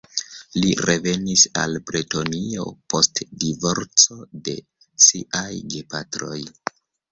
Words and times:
Li 0.61 0.69
revenis 0.87 1.43
al 1.63 1.77
Bretonio 1.89 2.65
post 2.95 3.23
divorco 3.45 4.19
de 4.49 4.57
siaj 5.07 5.47
gepatroj. 5.77 6.43